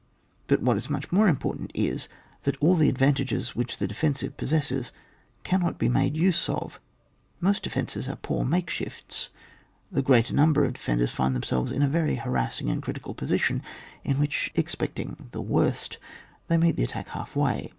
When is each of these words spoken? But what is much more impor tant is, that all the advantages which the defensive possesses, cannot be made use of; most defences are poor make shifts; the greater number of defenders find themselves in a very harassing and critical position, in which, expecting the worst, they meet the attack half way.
But 0.47 0.63
what 0.63 0.77
is 0.77 0.89
much 0.89 1.11
more 1.11 1.31
impor 1.31 1.55
tant 1.55 1.69
is, 1.75 2.09
that 2.41 2.57
all 2.57 2.73
the 2.75 2.89
advantages 2.89 3.55
which 3.55 3.77
the 3.77 3.87
defensive 3.87 4.35
possesses, 4.35 4.91
cannot 5.43 5.77
be 5.77 5.89
made 5.89 6.17
use 6.17 6.49
of; 6.49 6.79
most 7.39 7.61
defences 7.61 8.09
are 8.09 8.15
poor 8.15 8.43
make 8.43 8.67
shifts; 8.71 9.29
the 9.91 10.01
greater 10.01 10.33
number 10.33 10.65
of 10.65 10.73
defenders 10.73 11.11
find 11.11 11.35
themselves 11.35 11.71
in 11.71 11.83
a 11.83 11.87
very 11.87 12.15
harassing 12.15 12.67
and 12.67 12.81
critical 12.81 13.13
position, 13.13 13.61
in 14.03 14.17
which, 14.19 14.49
expecting 14.55 15.27
the 15.33 15.41
worst, 15.43 15.99
they 16.47 16.57
meet 16.57 16.77
the 16.77 16.83
attack 16.83 17.09
half 17.09 17.35
way. 17.35 17.69